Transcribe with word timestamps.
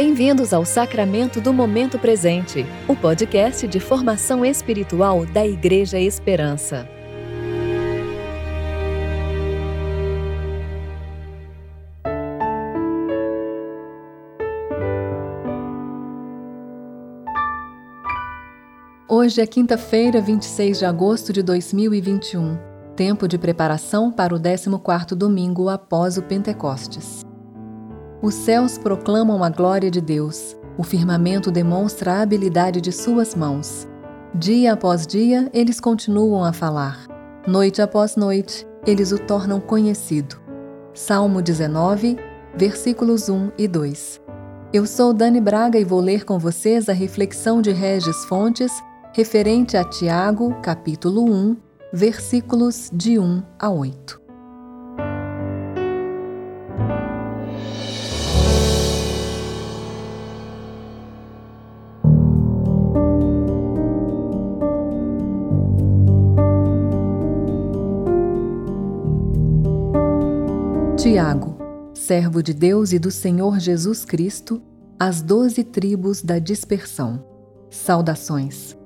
Bem-vindos 0.00 0.52
ao 0.52 0.64
Sacramento 0.64 1.40
do 1.40 1.52
Momento 1.52 1.98
Presente, 1.98 2.64
o 2.86 2.94
podcast 2.94 3.66
de 3.66 3.80
formação 3.80 4.44
espiritual 4.44 5.26
da 5.26 5.44
Igreja 5.44 5.98
Esperança. 5.98 6.88
Hoje 19.08 19.40
é 19.40 19.46
quinta-feira, 19.48 20.20
26 20.20 20.78
de 20.78 20.84
agosto 20.84 21.32
de 21.32 21.42
2021, 21.42 22.56
tempo 22.94 23.26
de 23.26 23.36
preparação 23.36 24.12
para 24.12 24.32
o 24.32 24.38
14º 24.38 25.16
domingo 25.16 25.68
após 25.68 26.16
o 26.16 26.22
Pentecostes. 26.22 27.27
Os 28.20 28.34
céus 28.34 28.76
proclamam 28.76 29.44
a 29.44 29.48
glória 29.48 29.90
de 29.90 30.00
Deus, 30.00 30.56
o 30.76 30.82
firmamento 30.82 31.52
demonstra 31.52 32.14
a 32.14 32.22
habilidade 32.22 32.80
de 32.80 32.90
suas 32.90 33.34
mãos. 33.34 33.86
Dia 34.34 34.72
após 34.72 35.06
dia, 35.06 35.48
eles 35.52 35.78
continuam 35.78 36.44
a 36.44 36.52
falar. 36.52 37.06
Noite 37.46 37.80
após 37.80 38.16
noite, 38.16 38.66
eles 38.84 39.12
o 39.12 39.18
tornam 39.18 39.60
conhecido. 39.60 40.36
Salmo 40.92 41.40
19, 41.40 42.18
versículos 42.56 43.28
1 43.28 43.52
e 43.56 43.68
2. 43.68 44.20
Eu 44.72 44.84
sou 44.84 45.14
Dani 45.14 45.40
Braga 45.40 45.78
e 45.78 45.84
vou 45.84 46.00
ler 46.00 46.24
com 46.24 46.40
vocês 46.40 46.88
a 46.88 46.92
reflexão 46.92 47.62
de 47.62 47.70
Regis 47.70 48.24
Fontes 48.24 48.72
referente 49.14 49.76
a 49.76 49.84
Tiago, 49.84 50.54
capítulo 50.60 51.24
1, 51.24 51.56
versículos 51.92 52.90
de 52.92 53.18
1 53.18 53.42
a 53.58 53.70
8. 53.70 54.17
Tiago, 71.10 71.56
servo 71.94 72.42
de 72.42 72.52
Deus 72.52 72.92
e 72.92 72.98
do 72.98 73.10
Senhor 73.10 73.58
Jesus 73.58 74.04
Cristo, 74.04 74.60
as 75.00 75.22
doze 75.22 75.64
tribos 75.64 76.20
da 76.20 76.38
dispersão. 76.38 77.24
Saudações. 77.70 78.76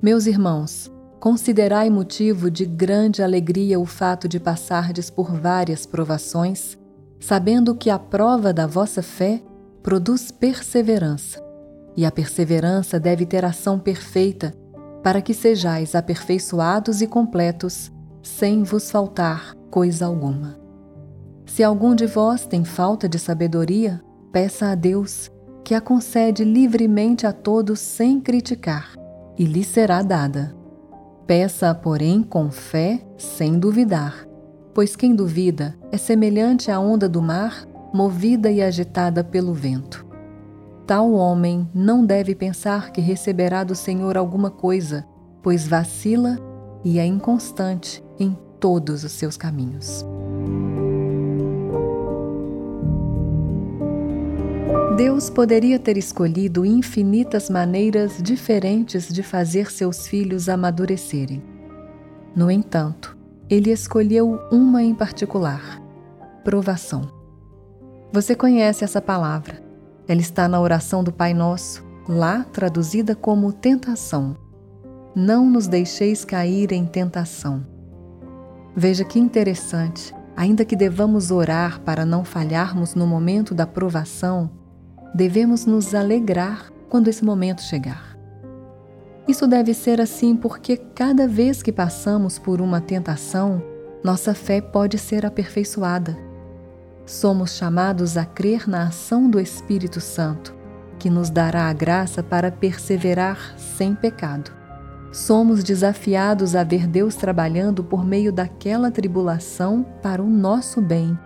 Meus 0.00 0.26
irmãos, 0.26 0.88
considerai 1.18 1.90
motivo 1.90 2.48
de 2.48 2.64
grande 2.64 3.24
alegria 3.24 3.80
o 3.80 3.84
fato 3.84 4.28
de 4.28 4.38
passardes 4.38 5.10
por 5.10 5.34
várias 5.34 5.84
provações, 5.84 6.78
sabendo 7.18 7.74
que 7.74 7.90
a 7.90 7.98
prova 7.98 8.52
da 8.52 8.68
vossa 8.68 9.02
fé 9.02 9.42
produz 9.82 10.30
perseverança, 10.30 11.42
e 11.96 12.06
a 12.06 12.12
perseverança 12.12 13.00
deve 13.00 13.26
ter 13.26 13.44
ação 13.44 13.80
perfeita, 13.80 14.54
para 15.02 15.20
que 15.20 15.34
sejais 15.34 15.96
aperfeiçoados 15.96 17.02
e 17.02 17.06
completos, 17.08 17.90
sem 18.22 18.62
vos 18.62 18.92
faltar 18.92 19.56
coisa 19.72 20.06
alguma. 20.06 20.61
Se 21.54 21.62
algum 21.62 21.94
de 21.94 22.06
vós 22.06 22.46
tem 22.46 22.64
falta 22.64 23.06
de 23.06 23.18
sabedoria, 23.18 24.02
peça 24.32 24.68
a 24.68 24.74
Deus, 24.74 25.30
que 25.62 25.74
a 25.74 25.82
concede 25.82 26.44
livremente 26.44 27.26
a 27.26 27.32
todos 27.32 27.78
sem 27.78 28.18
criticar, 28.22 28.94
e 29.38 29.44
lhe 29.44 29.62
será 29.62 30.00
dada. 30.00 30.56
Peça, 31.26 31.74
porém, 31.74 32.22
com 32.22 32.50
fé, 32.50 33.04
sem 33.18 33.58
duvidar, 33.58 34.26
pois 34.72 34.96
quem 34.96 35.14
duvida 35.14 35.76
é 35.92 35.98
semelhante 35.98 36.70
à 36.70 36.80
onda 36.80 37.06
do 37.06 37.20
mar, 37.20 37.68
movida 37.92 38.50
e 38.50 38.62
agitada 38.62 39.22
pelo 39.22 39.52
vento. 39.52 40.06
Tal 40.86 41.12
homem 41.12 41.68
não 41.74 42.02
deve 42.02 42.34
pensar 42.34 42.92
que 42.92 43.00
receberá 43.02 43.62
do 43.62 43.74
Senhor 43.74 44.16
alguma 44.16 44.50
coisa, 44.50 45.04
pois 45.42 45.68
vacila 45.68 46.38
e 46.82 46.98
é 46.98 47.04
inconstante 47.04 48.02
em 48.18 48.34
todos 48.58 49.04
os 49.04 49.12
seus 49.12 49.36
caminhos. 49.36 50.02
Deus 54.96 55.30
poderia 55.30 55.78
ter 55.78 55.96
escolhido 55.96 56.66
infinitas 56.66 57.48
maneiras 57.48 58.22
diferentes 58.22 59.08
de 59.08 59.22
fazer 59.22 59.70
seus 59.70 60.06
filhos 60.06 60.50
amadurecerem. 60.50 61.42
No 62.36 62.50
entanto, 62.50 63.16
ele 63.48 63.70
escolheu 63.70 64.38
uma 64.50 64.82
em 64.82 64.94
particular: 64.94 65.82
provação. 66.44 67.10
Você 68.12 68.34
conhece 68.34 68.84
essa 68.84 69.00
palavra. 69.00 69.62
Ela 70.06 70.20
está 70.20 70.46
na 70.46 70.60
oração 70.60 71.02
do 71.02 71.10
Pai 71.10 71.32
Nosso, 71.32 71.82
lá 72.06 72.44
traduzida 72.52 73.14
como 73.14 73.50
tentação. 73.50 74.36
Não 75.14 75.48
nos 75.48 75.66
deixeis 75.66 76.22
cair 76.22 76.70
em 76.70 76.84
tentação. 76.84 77.66
Veja 78.76 79.04
que 79.04 79.18
interessante, 79.18 80.14
ainda 80.36 80.66
que 80.66 80.76
devamos 80.76 81.30
orar 81.30 81.80
para 81.80 82.04
não 82.04 82.24
falharmos 82.24 82.94
no 82.94 83.06
momento 83.06 83.54
da 83.54 83.66
provação, 83.66 84.50
devemos 85.14 85.66
nos 85.66 85.94
alegrar 85.94 86.72
quando 86.88 87.08
esse 87.08 87.24
momento 87.24 87.62
chegar. 87.62 88.16
Isso 89.28 89.46
deve 89.46 89.72
ser 89.72 90.00
assim 90.00 90.34
porque 90.34 90.76
cada 90.76 91.28
vez 91.28 91.62
que 91.62 91.72
passamos 91.72 92.38
por 92.38 92.60
uma 92.60 92.80
tentação, 92.80 93.62
nossa 94.02 94.34
fé 94.34 94.60
pode 94.60 94.98
ser 94.98 95.24
aperfeiçoada. 95.24 96.18
Somos 97.06 97.56
chamados 97.56 98.16
a 98.16 98.24
crer 98.24 98.68
na 98.68 98.88
ação 98.88 99.30
do 99.30 99.38
Espírito 99.38 100.00
Santo, 100.00 100.54
que 100.98 101.08
nos 101.08 101.30
dará 101.30 101.68
a 101.68 101.72
graça 101.72 102.22
para 102.22 102.50
perseverar 102.50 103.54
sem 103.56 103.94
pecado. 103.94 104.50
Somos 105.12 105.62
desafiados 105.62 106.56
a 106.56 106.64
ver 106.64 106.86
Deus 106.86 107.14
trabalhando 107.14 107.84
por 107.84 108.04
meio 108.04 108.32
daquela 108.32 108.90
tribulação 108.90 109.84
para 110.02 110.22
o 110.22 110.28
nosso 110.28 110.80
bem 110.80 111.16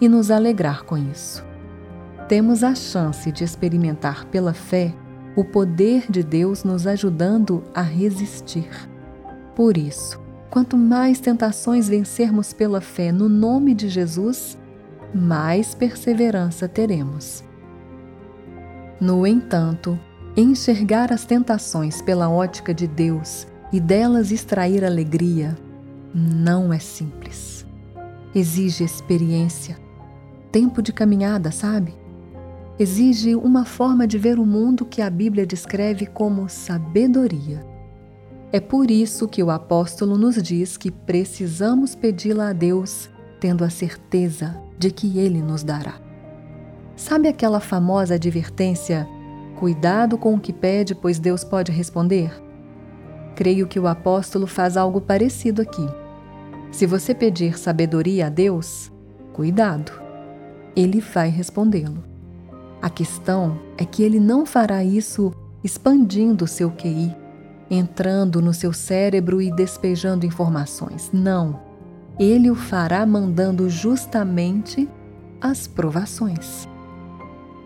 e 0.00 0.08
nos 0.08 0.30
alegrar 0.30 0.84
com 0.84 0.96
isso 0.96 1.45
temos 2.28 2.64
a 2.64 2.74
chance 2.74 3.30
de 3.30 3.44
experimentar 3.44 4.24
pela 4.26 4.52
fé 4.52 4.94
o 5.36 5.44
poder 5.44 6.10
de 6.10 6.22
Deus 6.22 6.64
nos 6.64 6.86
ajudando 6.86 7.62
a 7.74 7.82
resistir. 7.82 8.70
Por 9.54 9.76
isso, 9.76 10.20
quanto 10.50 10.76
mais 10.76 11.20
tentações 11.20 11.88
vencermos 11.88 12.52
pela 12.52 12.80
fé 12.80 13.12
no 13.12 13.28
nome 13.28 13.74
de 13.74 13.88
Jesus, 13.88 14.58
mais 15.14 15.74
perseverança 15.74 16.66
teremos. 16.66 17.44
No 19.00 19.26
entanto, 19.26 19.98
enxergar 20.36 21.12
as 21.12 21.24
tentações 21.24 22.00
pela 22.00 22.30
ótica 22.30 22.72
de 22.72 22.86
Deus 22.86 23.46
e 23.72 23.78
delas 23.78 24.32
extrair 24.32 24.84
alegria 24.84 25.56
não 26.14 26.72
é 26.72 26.78
simples. 26.78 27.66
Exige 28.34 28.84
experiência, 28.84 29.78
tempo 30.50 30.80
de 30.80 30.92
caminhada, 30.92 31.50
sabe? 31.50 32.05
Exige 32.78 33.34
uma 33.34 33.64
forma 33.64 34.06
de 34.06 34.18
ver 34.18 34.38
o 34.38 34.44
mundo 34.44 34.84
que 34.84 35.00
a 35.00 35.08
Bíblia 35.08 35.46
descreve 35.46 36.06
como 36.06 36.48
sabedoria. 36.48 37.64
É 38.52 38.60
por 38.60 38.90
isso 38.90 39.26
que 39.26 39.42
o 39.42 39.50
apóstolo 39.50 40.16
nos 40.16 40.40
diz 40.42 40.76
que 40.76 40.90
precisamos 40.90 41.94
pedi-la 41.94 42.50
a 42.50 42.52
Deus, 42.52 43.10
tendo 43.40 43.64
a 43.64 43.70
certeza 43.70 44.60
de 44.78 44.90
que 44.90 45.18
Ele 45.18 45.42
nos 45.42 45.62
dará. 45.62 46.00
Sabe 46.94 47.28
aquela 47.28 47.60
famosa 47.60 48.14
advertência: 48.14 49.06
cuidado 49.58 50.16
com 50.16 50.34
o 50.34 50.40
que 50.40 50.52
pede, 50.52 50.94
pois 50.94 51.18
Deus 51.18 51.44
pode 51.44 51.72
responder? 51.72 52.30
Creio 53.34 53.66
que 53.66 53.80
o 53.80 53.86
apóstolo 53.86 54.46
faz 54.46 54.76
algo 54.76 55.00
parecido 55.00 55.60
aqui. 55.60 55.86
Se 56.70 56.86
você 56.86 57.14
pedir 57.14 57.58
sabedoria 57.58 58.26
a 58.26 58.30
Deus, 58.30 58.90
cuidado, 59.32 59.92
Ele 60.74 61.00
vai 61.00 61.28
respondê-lo. 61.28 62.15
A 62.86 62.88
questão 62.88 63.58
é 63.76 63.84
que 63.84 64.04
ele 64.04 64.20
não 64.20 64.46
fará 64.46 64.84
isso 64.84 65.34
expandindo 65.64 66.46
seu 66.46 66.70
QI, 66.70 67.12
entrando 67.68 68.40
no 68.40 68.54
seu 68.54 68.72
cérebro 68.72 69.42
e 69.42 69.50
despejando 69.50 70.24
informações. 70.24 71.10
Não. 71.12 71.58
Ele 72.16 72.48
o 72.48 72.54
fará 72.54 73.04
mandando 73.04 73.68
justamente 73.68 74.88
as 75.40 75.66
provações. 75.66 76.68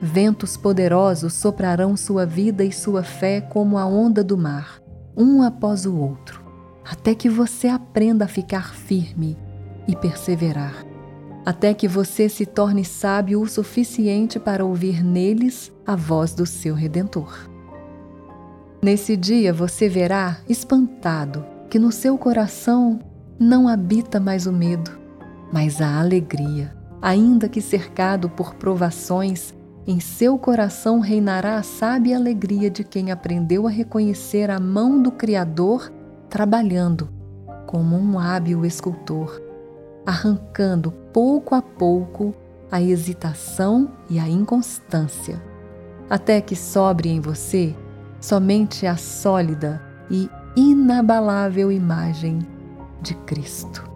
Ventos 0.00 0.56
poderosos 0.56 1.34
soprarão 1.34 1.98
sua 1.98 2.24
vida 2.24 2.64
e 2.64 2.72
sua 2.72 3.02
fé 3.02 3.42
como 3.42 3.76
a 3.76 3.84
onda 3.84 4.24
do 4.24 4.38
mar, 4.38 4.80
um 5.14 5.42
após 5.42 5.84
o 5.84 5.98
outro, 5.98 6.42
até 6.82 7.14
que 7.14 7.28
você 7.28 7.68
aprenda 7.68 8.24
a 8.24 8.28
ficar 8.28 8.74
firme 8.74 9.36
e 9.86 9.94
perseverar 9.94 10.89
até 11.50 11.74
que 11.74 11.88
você 11.88 12.28
se 12.28 12.46
torne 12.46 12.84
sábio 12.84 13.40
o 13.42 13.48
suficiente 13.48 14.38
para 14.38 14.64
ouvir 14.64 15.02
neles 15.02 15.72
a 15.84 15.96
voz 15.96 16.32
do 16.32 16.46
seu 16.46 16.76
Redentor. 16.76 17.50
Nesse 18.80 19.16
dia 19.16 19.52
você 19.52 19.88
verá, 19.88 20.38
espantado, 20.48 21.44
que 21.68 21.76
no 21.76 21.90
seu 21.90 22.16
coração 22.16 23.00
não 23.36 23.66
habita 23.66 24.20
mais 24.20 24.46
o 24.46 24.52
medo, 24.52 24.92
mas 25.52 25.80
a 25.80 25.98
alegria, 25.98 26.72
ainda 27.02 27.48
que 27.48 27.60
cercado 27.60 28.30
por 28.30 28.54
provações 28.54 29.52
Em 29.84 29.98
seu 29.98 30.38
coração 30.38 31.00
reinará 31.00 31.56
a 31.56 31.64
sábia 31.64 32.16
alegria 32.16 32.70
de 32.70 32.84
quem 32.84 33.10
aprendeu 33.10 33.66
a 33.66 33.70
reconhecer 33.70 34.50
a 34.50 34.60
mão 34.60 35.02
do 35.02 35.10
Criador 35.10 35.90
trabalhando, 36.28 37.08
como 37.66 37.96
um 37.96 38.20
hábil 38.20 38.64
escultor, 38.64 39.49
arrancando 40.10 40.90
pouco 41.12 41.54
a 41.54 41.62
pouco 41.62 42.34
a 42.68 42.82
hesitação 42.82 43.92
e 44.08 44.18
a 44.18 44.28
inconstância, 44.28 45.40
até 46.08 46.40
que 46.40 46.56
sobre 46.56 47.08
em 47.08 47.20
você 47.20 47.76
somente 48.20 48.88
a 48.88 48.96
sólida 48.96 49.80
e 50.10 50.28
inabalável 50.56 51.70
imagem 51.70 52.40
de 53.00 53.14
Cristo. 53.14 53.88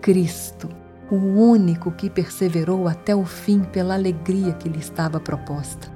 Cristo, 0.00 0.68
o 1.10 1.16
único 1.16 1.92
que 1.92 2.08
perseverou 2.08 2.88
até 2.88 3.14
o 3.14 3.24
fim 3.26 3.60
pela 3.60 3.94
alegria 3.94 4.54
que 4.54 4.68
lhe 4.68 4.78
estava 4.78 5.20
proposta. 5.20 5.92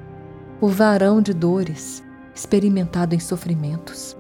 O 0.61 0.69
varão 0.69 1.23
de 1.23 1.33
dores, 1.33 2.05
experimentado 2.35 3.15
em 3.15 3.19
sofrimentos. 3.19 4.15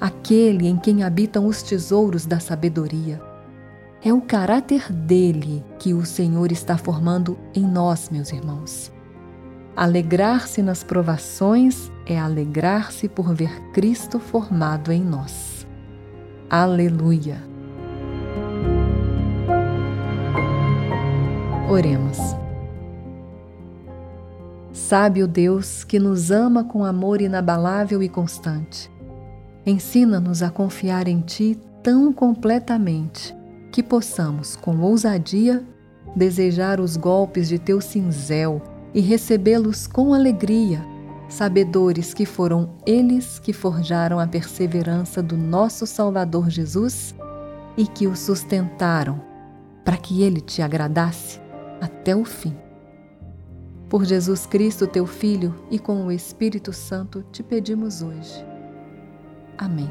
Aquele 0.00 0.66
em 0.66 0.78
quem 0.78 1.02
habitam 1.02 1.46
os 1.46 1.62
tesouros 1.62 2.24
da 2.24 2.40
sabedoria. 2.40 3.20
É 4.06 4.12
o 4.12 4.20
caráter 4.20 4.92
dele 4.92 5.64
que 5.78 5.94
o 5.94 6.04
Senhor 6.04 6.52
está 6.52 6.76
formando 6.76 7.38
em 7.54 7.66
nós, 7.66 8.10
meus 8.10 8.30
irmãos. 8.30 8.92
Alegrar-se 9.74 10.60
nas 10.60 10.84
provações 10.84 11.90
é 12.04 12.18
alegrar-se 12.18 13.08
por 13.08 13.34
ver 13.34 13.72
Cristo 13.72 14.20
formado 14.20 14.92
em 14.92 15.02
nós. 15.02 15.66
Aleluia! 16.50 17.42
Oremos. 21.70 22.18
Sabe 24.70 25.22
o 25.22 25.26
Deus 25.26 25.82
que 25.82 25.98
nos 25.98 26.30
ama 26.30 26.62
com 26.62 26.84
amor 26.84 27.22
inabalável 27.22 28.02
e 28.02 28.08
constante. 28.10 28.90
Ensina-nos 29.64 30.42
a 30.42 30.50
confiar 30.50 31.08
em 31.08 31.22
Ti 31.22 31.58
tão 31.82 32.12
completamente 32.12 33.34
que 33.74 33.82
possamos, 33.82 34.54
com 34.54 34.78
ousadia, 34.78 35.60
desejar 36.14 36.78
os 36.78 36.96
golpes 36.96 37.48
de 37.48 37.58
Teu 37.58 37.80
cinzel 37.80 38.62
e 38.94 39.00
recebê-los 39.00 39.88
com 39.88 40.14
alegria, 40.14 40.80
sabedores 41.28 42.14
que 42.14 42.24
foram 42.24 42.76
eles 42.86 43.40
que 43.40 43.52
forjaram 43.52 44.20
a 44.20 44.28
perseverança 44.28 45.20
do 45.20 45.36
nosso 45.36 45.88
Salvador 45.88 46.48
Jesus 46.50 47.16
e 47.76 47.84
que 47.84 48.06
o 48.06 48.14
sustentaram 48.14 49.20
para 49.84 49.96
que 49.96 50.22
ele 50.22 50.40
te 50.40 50.62
agradasse 50.62 51.40
até 51.80 52.14
o 52.14 52.24
fim. 52.24 52.56
Por 53.88 54.04
Jesus 54.04 54.46
Cristo, 54.46 54.86
teu 54.86 55.04
Filho, 55.04 55.52
e 55.68 55.80
com 55.80 56.06
o 56.06 56.12
Espírito 56.12 56.72
Santo 56.72 57.24
te 57.32 57.42
pedimos 57.42 58.02
hoje. 58.02 58.46
Amém. 59.58 59.90